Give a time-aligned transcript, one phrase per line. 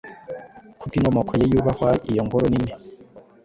[0.79, 2.73] Kubwinkomoko ye yubahwa iyo ingoro nini